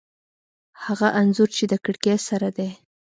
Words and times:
هغه 0.83 1.07
انځور 1.19 1.49
چې 1.57 1.63
د 1.71 1.73
کړکۍ 1.85 2.15
سره 2.27 2.47
دی 2.57 2.69